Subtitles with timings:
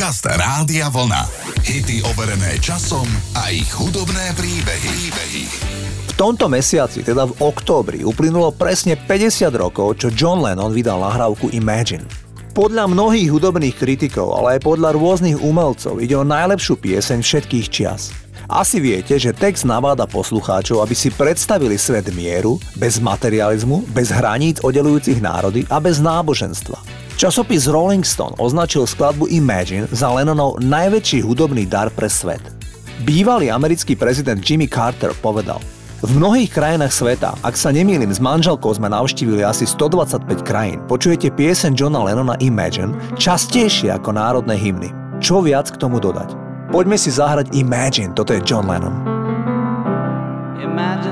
[0.00, 1.28] Podcast Rádia Vlna.
[1.60, 3.04] Hity overené časom
[3.36, 4.88] a ich hudobné príbehy.
[4.96, 5.44] príbehy.
[6.08, 11.52] V tomto mesiaci, teda v októbri, uplynulo presne 50 rokov, čo John Lennon vydal nahrávku
[11.52, 12.08] Imagine.
[12.56, 18.08] Podľa mnohých hudobných kritikov, ale aj podľa rôznych umelcov ide o najlepšiu pieseň všetkých čias.
[18.48, 24.64] Asi viete, že text naváda poslucháčov, aby si predstavili svet mieru, bez materializmu, bez hraníc
[24.64, 26.89] oddelujúcich národy a bez náboženstva.
[27.20, 32.40] Časopis Rolling Stone označil skladbu Imagine za Lennonov najväčší hudobný dar pre svet.
[33.04, 35.60] Bývalý americký prezident Jimmy Carter povedal
[36.00, 41.28] v mnohých krajinách sveta, ak sa nemýlim, s manželkou sme navštívili asi 125 krajín, počujete
[41.36, 44.88] pieseň Johna Lennona Imagine častejšie ako národné hymny.
[45.20, 46.32] Čo viac k tomu dodať?
[46.72, 48.96] Poďme si zahrať Imagine, toto je John Lennon.
[50.56, 51.09] Imagine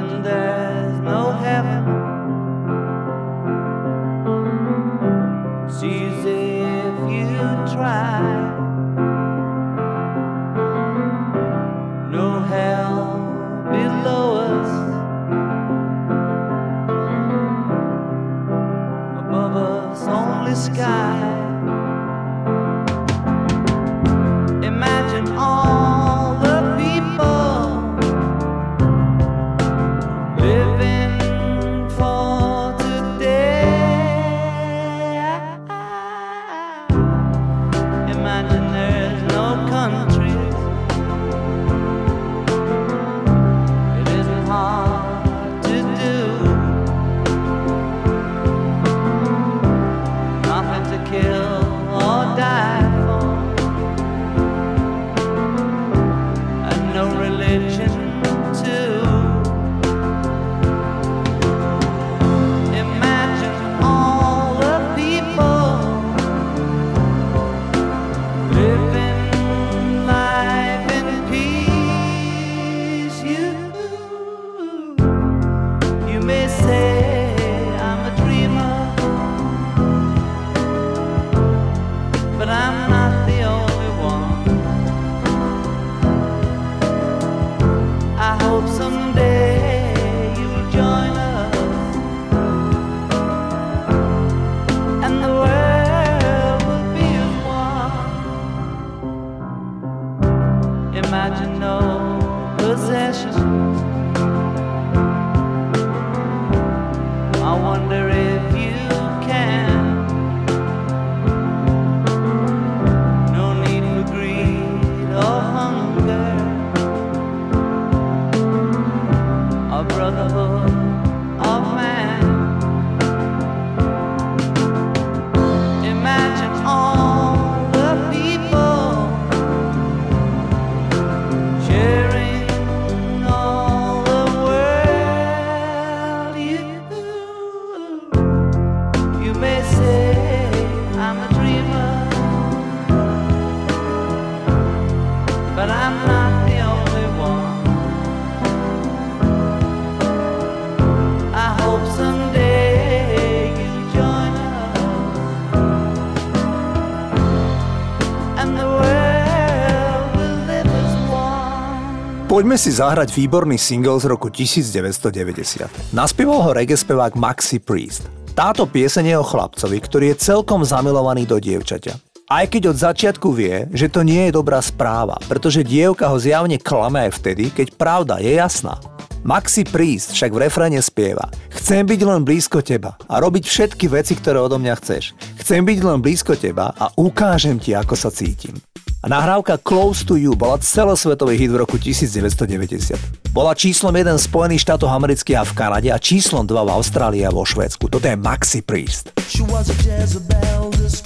[162.49, 165.69] Poďme si zahrať výborný single z roku 1990.
[165.93, 168.09] Naspieval ho reggae spevák Maxi Priest.
[168.33, 172.01] Táto pieseň je o chlapcovi, ktorý je celkom zamilovaný do dievčaťa.
[172.25, 176.57] Aj keď od začiatku vie, že to nie je dobrá správa, pretože dievka ho zjavne
[176.57, 178.81] klame aj vtedy, keď pravda je jasná.
[179.27, 184.17] Maxi Priest však v refréne spieva Chcem byť len blízko teba a robiť všetky veci,
[184.17, 185.13] ktoré odo mňa chceš.
[185.43, 188.57] Chcem byť len blízko teba a ukážem ti, ako sa cítim.
[188.99, 192.99] A nahrávka Close to You bola celosvetový hit v roku 1990.
[193.31, 197.23] Bola číslom 1 v Spojených štátoch amerických a v Kanade a číslom 2 v Austrálii
[197.23, 197.87] a vo Švédsku.
[197.87, 199.15] Toto je Maxi Priest.
[199.31, 200.99] She was a Jezebel, this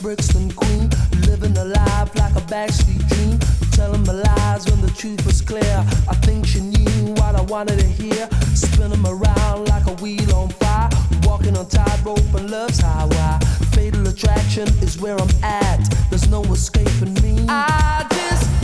[4.65, 5.85] my lies when the truth was clear.
[6.09, 10.49] I think she knew what I wanted to hear, spinning around like a wheel on
[10.51, 10.91] fire,
[11.23, 13.39] walking on tightrope and love's highway.
[13.73, 15.79] Fatal attraction is where I'm at.
[16.11, 17.47] There's no escaping me.
[17.49, 18.62] I just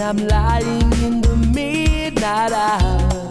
[0.00, 3.27] I'm lying in the midnight hour,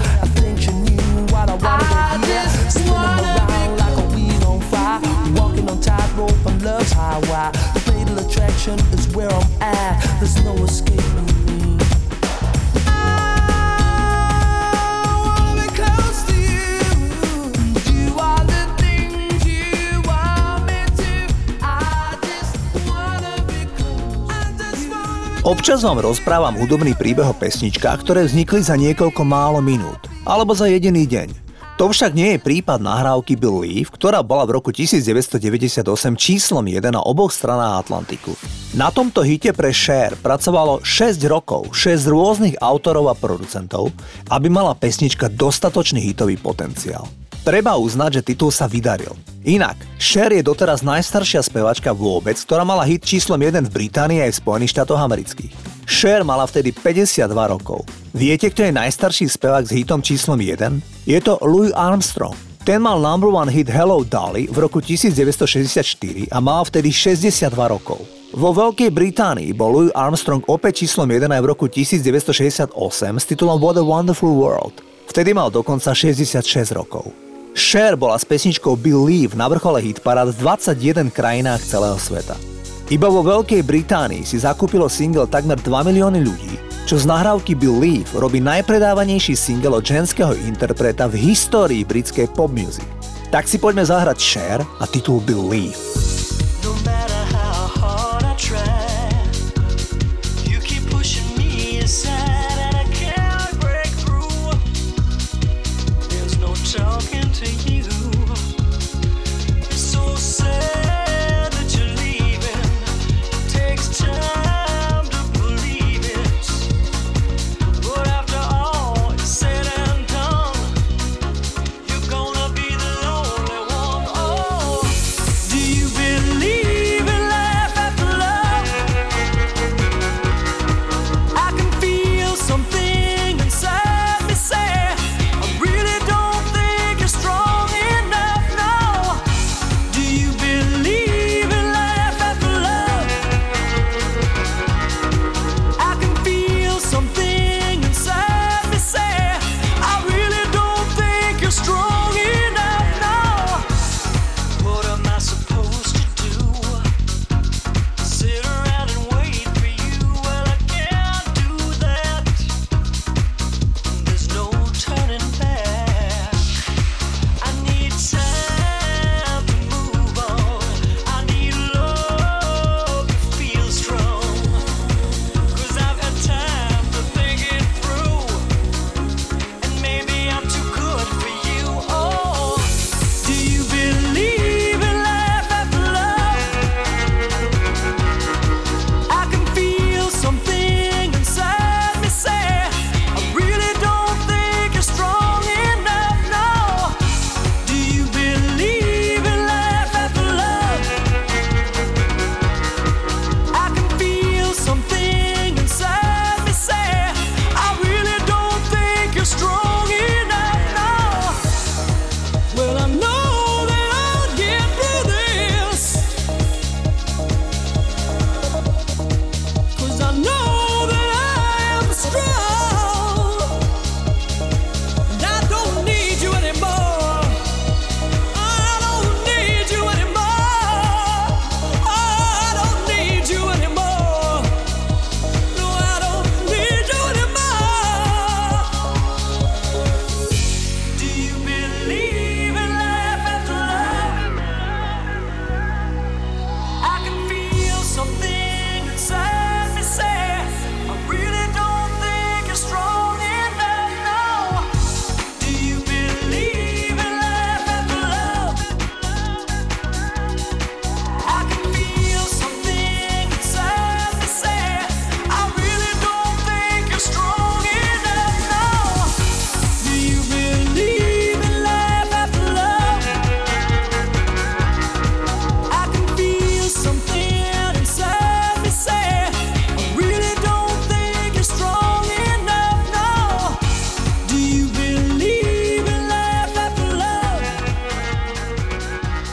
[0.00, 4.44] I think she knew what I wanted I to hear, spinning around like a wheel
[4.44, 5.00] on fire,
[5.34, 7.50] walking on tightrope on love's highway.
[7.74, 10.00] The fatal attraction is where I'm at.
[10.20, 10.53] There's no
[25.44, 30.72] Občas vám rozprávam hudobný príbeh o pesničkách, ktoré vznikli za niekoľko málo minút, alebo za
[30.72, 31.28] jediný deň.
[31.76, 35.84] To však nie je prípad nahrávky Believe, ktorá bola v roku 1998
[36.16, 38.32] číslom 1 na oboch stranách Atlantiku.
[38.72, 43.92] Na tomto hite pre Cher pracovalo 6 rokov, 6 rôznych autorov a producentov,
[44.32, 47.04] aby mala pesnička dostatočný hitový potenciál.
[47.44, 49.12] Treba uznať, že titul sa vydaril.
[49.44, 54.32] Inak, Cher je doteraz najstaršia spevačka vôbec, ktorá mala hit číslom 1 v Británii aj
[54.32, 55.52] v Spojených štátoch amerických.
[55.84, 57.84] Cher mala vtedy 52 rokov.
[58.16, 60.80] Viete, kto je najstarší spevák s hitom číslom 1?
[61.04, 62.32] Je to Louis Armstrong.
[62.64, 68.00] Ten mal number one hit Hello Dolly v roku 1964 a mal vtedy 62 rokov.
[68.32, 72.72] Vo Veľkej Británii bol Louis Armstrong opäť číslom 1 aj v roku 1968
[73.20, 74.80] s titulom What a Wonderful World.
[75.12, 77.23] Vtedy mal dokonca 66 rokov.
[77.54, 82.34] Cher bola s pesničkou Believe na vrchole hitparád v 21 krajinách celého sveta.
[82.90, 88.10] Iba vo Veľkej Británii si zakúpilo single takmer 2 milióny ľudí, čo z nahrávky Believe
[88.18, 92.90] robí najpredávanejší single od ženského interpreta v histórii britskej pop music.
[93.30, 95.78] Tak si poďme zahrať Cher a titul Believe.
[96.66, 97.03] No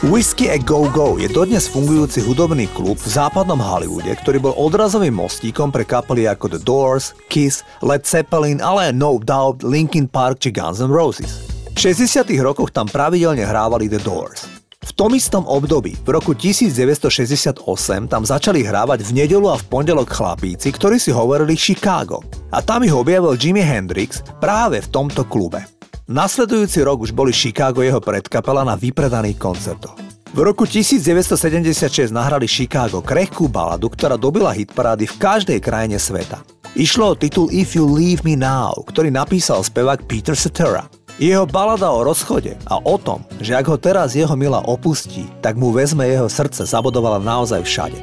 [0.02, 5.14] Whiskey a Go Go je dodnes fungujúci hudobný klub v západnom Hollywoode, ktorý bol odrazovým
[5.14, 10.42] mostíkom pre kapely ako The Doors, Kiss, Led Zeppelin, ale aj No Doubt, Linkin Park
[10.42, 11.46] či Guns N' Roses.
[11.70, 12.34] V 60.
[12.42, 14.50] rokoch tam pravidelne hrávali The Doors.
[14.82, 17.62] V tom istom období, v roku 1968,
[18.10, 22.26] tam začali hrávať v nedelu a v pondelok chlapíci, ktorí si hovorili Chicago.
[22.50, 25.62] A tam ich objavil Jimi Hendrix práve v tomto klube.
[26.12, 29.96] Nasledujúci rok už boli Chicago jeho predkapela na vypredaných koncertoch.
[30.36, 36.44] V roku 1976 nahrali Chicago krehkú baladu, ktorá dobila hitparády v každej krajine sveta.
[36.76, 40.84] Išlo o titul If You Leave Me Now, ktorý napísal spevák Peter Cetera.
[41.16, 45.56] Jeho balada o rozchode a o tom, že ak ho teraz jeho milá opustí, tak
[45.56, 48.00] mu vezme jeho srdce zabodovala naozaj všade.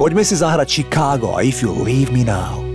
[0.00, 2.69] Poďme si zahrať Chicago a If You Leave Me Now.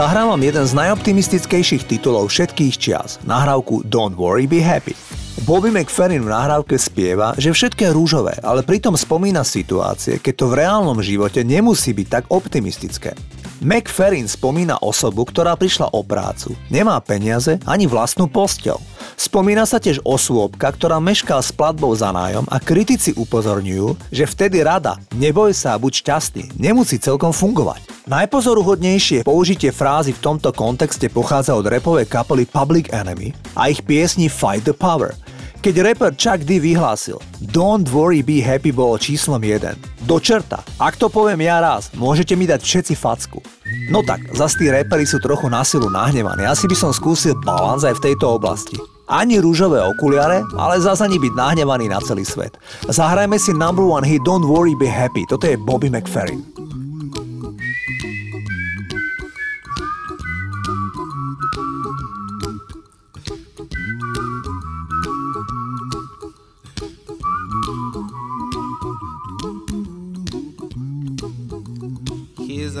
[0.00, 4.96] Zahrám jeden z najoptimistickejších titulov všetkých čias, nahrávku Don't Worry Be Happy.
[5.44, 10.46] Bobby McFerrin v nahrávke spieva, že všetko je rúžové, ale pritom spomína situácie, keď to
[10.48, 13.12] v reálnom živote nemusí byť tak optimistické.
[13.60, 18.80] McFerrin spomína osobu, ktorá prišla o prácu, nemá peniaze ani vlastnú postel.
[19.20, 24.64] Spomína sa tiež osôbka, ktorá meškal s platbou za nájom a kritici upozorňujú, že vtedy
[24.64, 27.84] rada neboj sa a buď šťastný nemusí celkom fungovať.
[28.08, 34.32] Najpozoruhodnejšie použitie frázy v tomto kontexte pochádza od repovej kapely Public Enemy a ich piesni
[34.32, 35.12] Fight the Power–
[35.60, 37.20] keď rapper Chuck D vyhlásil
[37.52, 40.08] Don't worry be happy bolo číslom 1.
[40.08, 40.64] Do čerta.
[40.80, 43.44] Ak to poviem ja raz, môžete mi dať všetci facku.
[43.92, 46.48] No tak, zas tí rappery sú trochu na silu nahnevaní.
[46.48, 48.80] Asi by som skúsil balans aj v tejto oblasti.
[49.10, 52.56] Ani rúžové okuliare, ale zase ani byť nahnevaný na celý svet.
[52.88, 55.28] Zahrajme si number one hit Don't worry be happy.
[55.28, 56.40] Toto je Bobby McFerrin.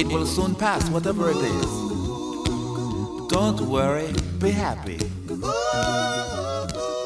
[0.00, 1.68] It will soon pass, whatever it is.
[3.28, 4.08] Don't worry,
[4.40, 4.96] be happy.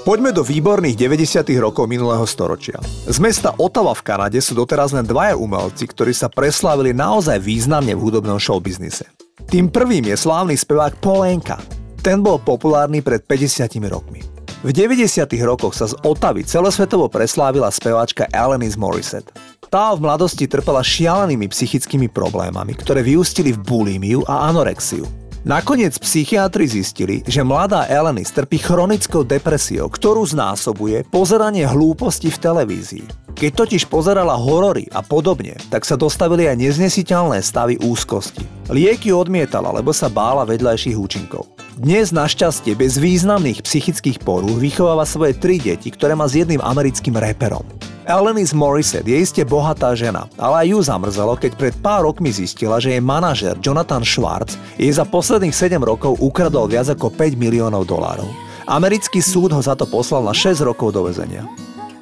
[0.07, 1.43] Poďme do výborných 90.
[1.59, 2.79] rokov minulého storočia.
[3.11, 7.99] Z mesta Ottawa v Kanade sú doteraz len dvaja umelci, ktorí sa preslávili naozaj významne
[7.99, 9.11] v hudobnom showbiznise.
[9.51, 11.59] Tým prvým je slávny spevák Polenka.
[11.99, 14.23] Ten bol populárny pred 50 rokmi.
[14.63, 15.27] V 90.
[15.43, 19.35] rokoch sa z Otavy celosvetovo preslávila speváčka Alanis Morissette.
[19.75, 25.03] Tá v mladosti trpela šialenými psychickými problémami, ktoré vyústili v bulímiu a anorexiu.
[25.43, 33.35] Nakoniec psychiatri zistili, že mladá Elenis trpí chronickou depresiou, ktorú znásobuje pozeranie hlúposti v televízii.
[33.35, 38.47] Keď totiž pozerala horory a podobne, tak sa dostavili aj neznesiteľné stavy úzkosti.
[38.71, 41.51] Lieky odmietala, lebo sa bála vedľajších účinkov.
[41.75, 47.19] Dnes našťastie bez významných psychických porúch vychováva svoje tri deti, ktoré má s jedným americkým
[47.19, 47.67] reperom.
[48.05, 52.77] Alanis Morissette je iste bohatá žena, ale aj ju zamrzelo, keď pred pár rokmi zistila,
[52.77, 57.89] že jej manažer Jonathan Schwartz jej za posledných 7 rokov ukradol viac ako 5 miliónov
[57.89, 58.29] dolárov.
[58.69, 61.49] Americký súd ho za to poslal na 6 rokov do väzenia.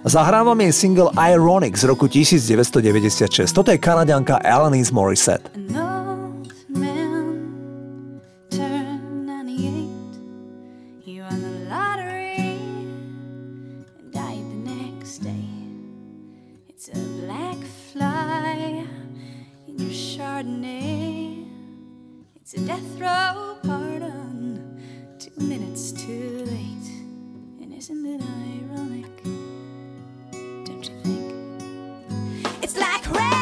[0.02, 3.54] Zahrávam jej single Ironic z roku 1996.
[3.54, 5.46] Toto je kanadianka Alanis Morissette.
[22.54, 24.78] It's a death row pardon,
[25.18, 27.62] two minutes too late.
[27.62, 29.22] And isn't it ironic?
[30.66, 32.62] Don't you think?
[32.62, 33.41] It's like rain.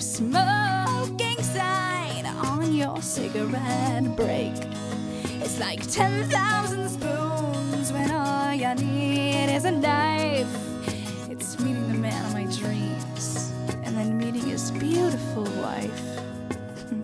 [0.00, 4.54] smoking sign on your cigarette break.
[5.42, 10.46] It's like 10,000 spoons when all you need is a knife.
[11.30, 13.52] It's meeting the man of my dreams
[13.84, 16.00] and then meeting his beautiful wife.
[16.88, 17.02] Hmm.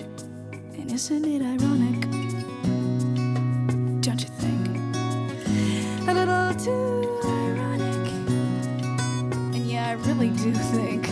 [0.75, 2.01] and isn't it ironic?
[4.03, 4.69] Don't you think?
[6.09, 8.09] A little too ironic.
[9.55, 11.04] And yeah, I really do think.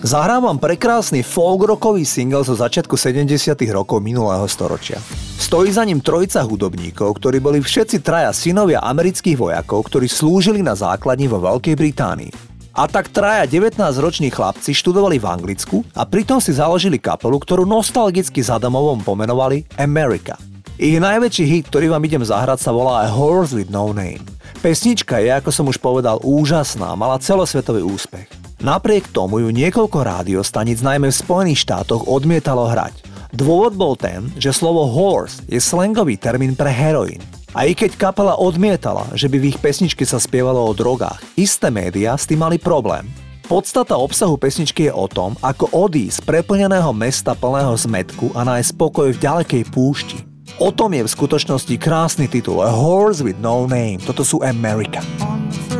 [0.00, 4.96] Zahrávam prekrásny folk-rockový single zo začiatku 70 rokov minulého storočia.
[5.36, 10.72] Stojí za ním trojica hudobníkov, ktorí boli všetci traja synovia amerických vojakov, ktorí slúžili na
[10.72, 12.32] základni vo Veľkej Británii.
[12.80, 18.40] A tak traja 19-roční chlapci študovali v Anglicku a pritom si založili kapelu, ktorú nostalgicky
[18.40, 20.40] za domovom pomenovali America.
[20.80, 24.24] Ich najväčší hit, ktorý vám idem zahrať, sa volá A Horse with No Name.
[24.64, 28.39] Pesnička je, ako som už povedal, úžasná, mala celosvetový úspech.
[28.60, 32.92] Napriek tomu ju niekoľko rádiostanic najmä v Spojených štátoch odmietalo hrať.
[33.32, 37.24] Dôvod bol ten, že slovo horse je slangový termín pre heroín.
[37.56, 41.72] A i keď kapela odmietala, že by v ich pesničke sa spievalo o drogách, isté
[41.72, 43.08] médiá s tým mali problém.
[43.48, 48.76] Podstata obsahu pesničky je o tom, ako odísť z preplneného mesta plného zmetku a nájsť
[48.76, 50.20] pokoj v ďalekej púšti.
[50.60, 54.04] O tom je v skutočnosti krásny titul A Horse with No Name.
[54.04, 55.00] Toto sú America.
[55.24, 55.79] On the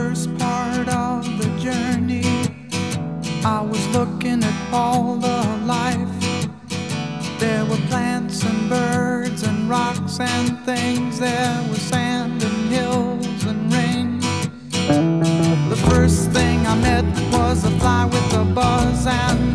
[3.44, 5.96] I was looking at all the life.
[7.38, 11.18] There were plants and birds and rocks and things.
[11.18, 14.20] There was sand and hills and rain.
[15.70, 19.49] The first thing I met was a fly with a buzz and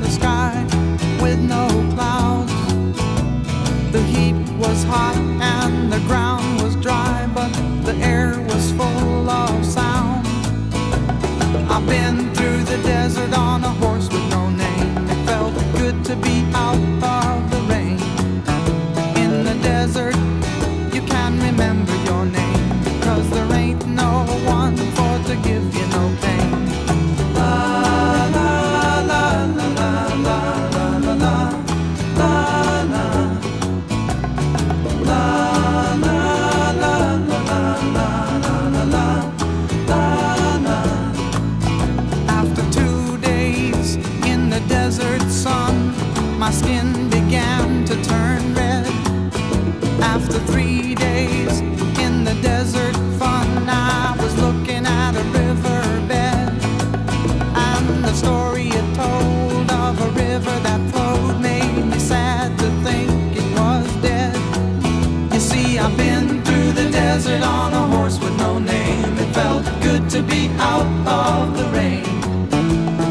[70.16, 72.06] to be out of the rain.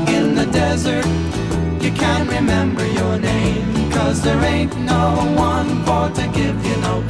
[0.08, 1.04] In the desert,
[1.84, 3.90] you can't remember your name.
[3.92, 7.02] Cause there ain't no one for to give you no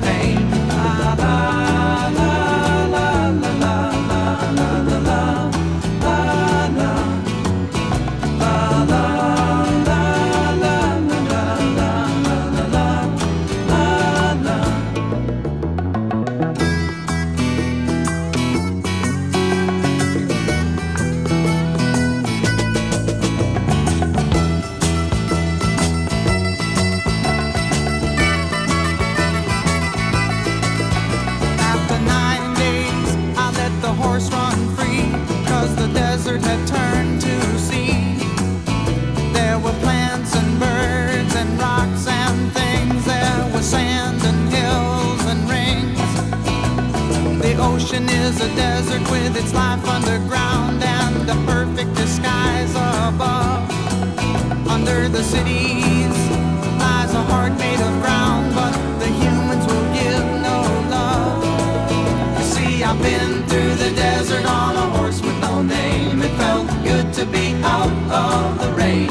[63.49, 66.23] through the desert on a horse with no name.
[66.23, 69.11] It felt good to be out of the rain.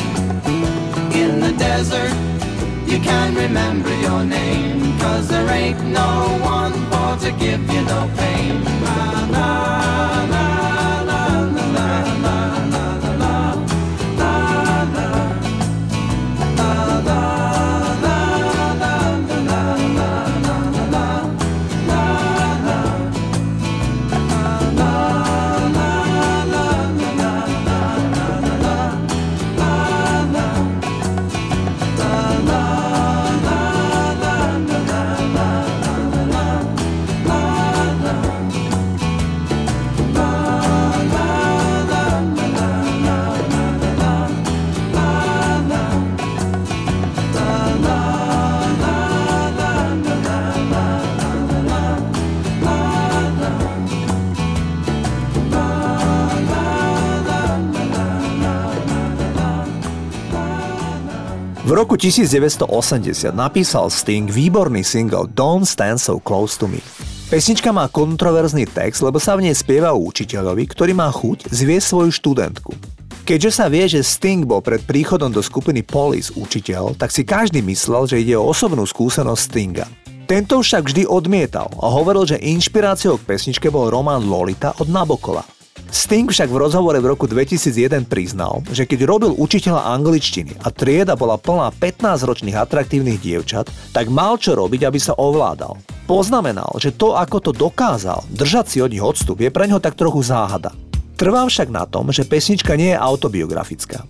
[1.13, 2.13] In the desert,
[2.86, 4.99] you can remember your name.
[4.99, 9.62] Cause there ain't no one for to give you no pain.
[61.84, 66.80] Roku 1980 napísal Sting výborný single Don't Stand So Close To Me.
[67.28, 72.12] Pesnička má kontroverzný text, lebo sa v nej spieva učiteľovi, ktorý má chuť zviesť svoju
[72.15, 72.72] študentku.
[73.28, 77.60] Keďže sa vie, že Sting bol pred príchodom do skupiny Police učiteľ, tak si každý
[77.67, 79.84] myslel, že ide o osobnú skúsenosť Stinga.
[80.24, 85.43] Tento však vždy odmietal a hovoril, že inšpiráciou k pesničke bol román Lolita od Nabokola.
[85.93, 91.13] Sting však v rozhovore v roku 2001 priznal, že keď robil učiteľa angličtiny a trieda
[91.13, 95.77] bola plná 15-ročných atraktívnych dievčat, tak mal čo robiť, aby sa ovládal.
[96.10, 99.93] Poznamenal, že to, ako to dokázal, držať si od nich odstup, je pre neho tak
[99.93, 100.73] trochu záhada.
[101.13, 104.01] Trvám však na tom, že pesnička nie je autobiografická.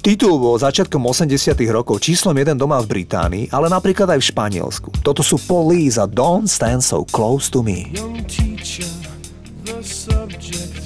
[0.00, 4.88] Titul bol začiatkom 80 rokov číslom 1 doma v Británii, ale napríklad aj v Španielsku.
[5.04, 7.92] Toto sú Police a Don't Stand So Close To Me.
[7.92, 8.88] Young teacher,
[9.68, 10.85] the subject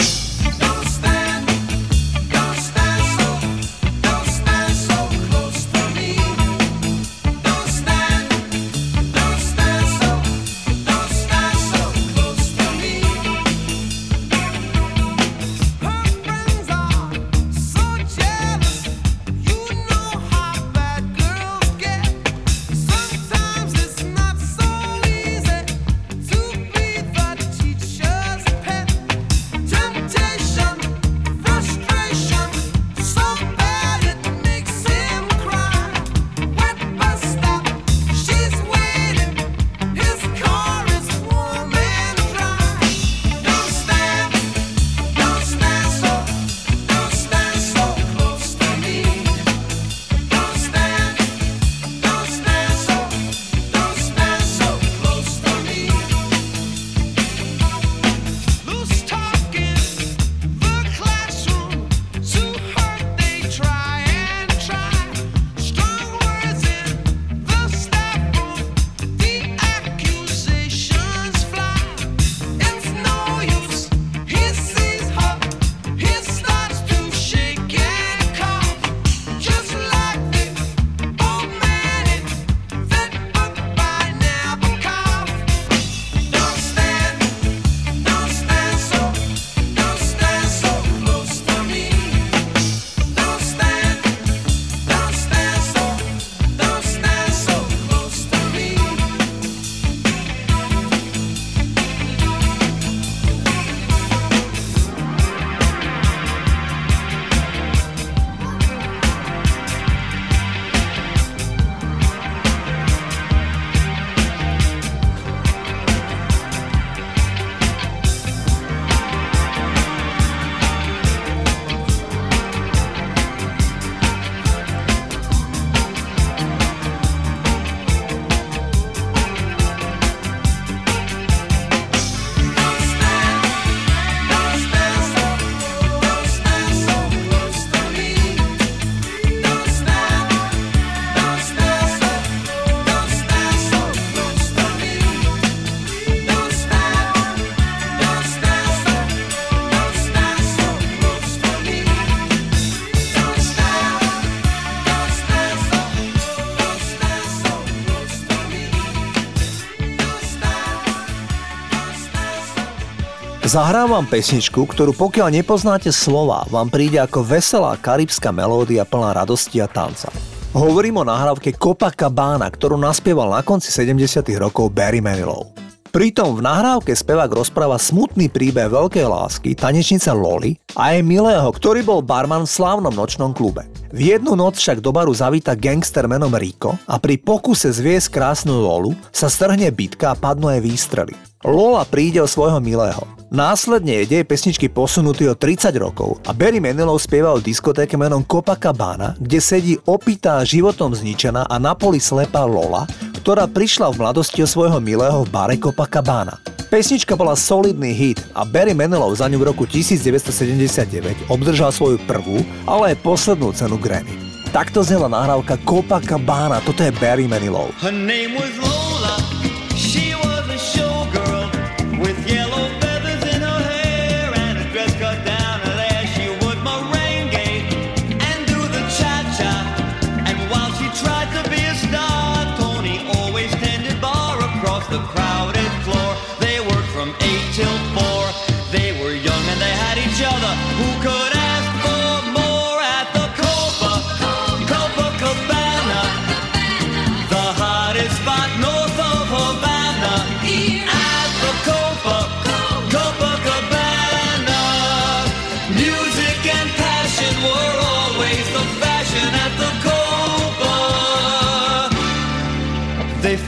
[163.51, 169.59] Zahrám vám pesničku, ktorú pokiaľ nepoznáte slova, vám príde ako veselá karibská melódia plná radosti
[169.59, 170.07] a tanca.
[170.55, 175.60] Hovorím o nahrávke Copacabana, ktorú naspieval na konci 70 rokov Barry Manilow.
[175.91, 181.83] Pritom v nahrávke spevák rozpráva smutný príbeh veľkej lásky tanečnice Loli a jej milého, ktorý
[181.83, 183.67] bol barman v slávnom nočnom klube.
[183.91, 188.63] V jednu noc však do baru zavíta gangster menom Rico a pri pokuse zviesť krásnu
[188.63, 191.11] Lolu sa strhne bitka a padnú aj výstrely.
[191.43, 193.03] Lola príde o svojho milého.
[193.27, 198.23] Následne je dej pesničky posunutý o 30 rokov a Barry Manilow spieva o diskotéke menom
[198.23, 202.87] Copacabana, kde sedí opitá životom zničená a na poli slepá Lola,
[203.21, 206.41] ktorá prišla v mladosti o svojho milého v bare Copacabana.
[206.73, 212.41] Pesnička bola solidný hit a Barry Manilow za ňu v roku 1979 obdržal svoju prvú,
[212.65, 214.17] ale aj poslednú cenu Grammy.
[214.49, 217.69] Takto znela nahrávka Copacabana, toto je Barry Manilow.
[217.77, 218.90] Her name was Lola.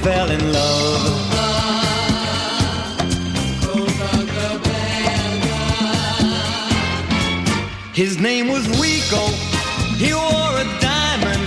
[0.03, 1.33] Fell in love
[7.93, 9.23] His name was Rico.
[10.03, 11.45] He wore a diamond.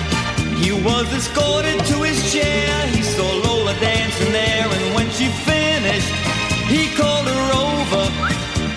[0.63, 2.87] He was escorted to his chair.
[2.95, 6.13] He saw Lola dancing there, and when she finished,
[6.71, 8.05] he called her over.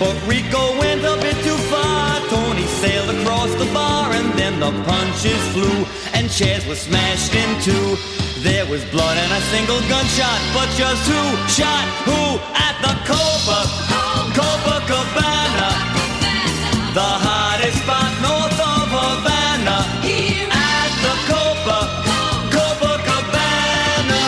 [0.00, 2.18] But Rico went a bit too far.
[2.28, 7.62] Tony sailed across the bar, and then the punches flew, and chairs were smashed in
[7.62, 8.19] two.
[8.42, 13.68] There was blood and a single gunshot, but just who shot who at the Copa,
[14.32, 15.68] Copacabana?
[16.96, 19.84] The hottest spot north of Havana.
[20.56, 21.78] At the Copa,
[22.48, 24.24] Copacabana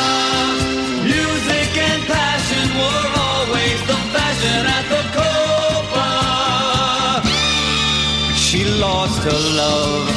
[1.09, 6.09] Music and passion were always the fashion at the Copa
[8.37, 10.12] She lost her love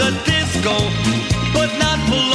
[0.00, 0.76] A disco,
[1.52, 2.28] but not for.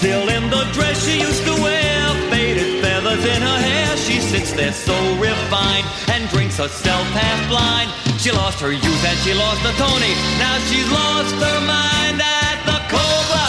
[0.00, 3.96] Still in the dress she used to wear, faded feathers in her hair.
[3.98, 7.92] She sits there so refined and drinks herself half blind.
[8.18, 10.16] She lost her youth and she lost the Tony.
[10.40, 13.48] Now she's lost her mind at the Cobra,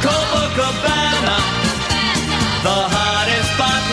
[0.00, 1.36] Copacabana.
[2.64, 3.84] The hottest spot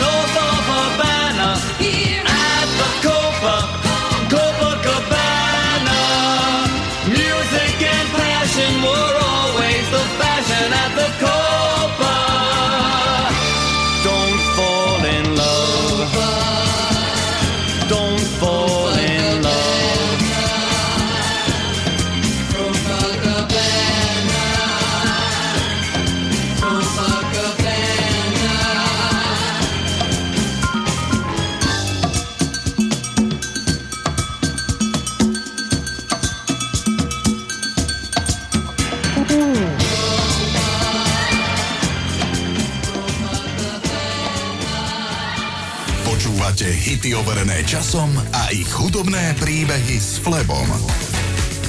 [47.12, 50.64] overené časom a ich hudobné príbehy s Flebom.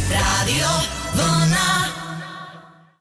[0.08, 0.70] Rádio
[1.20, 1.83] Vlna.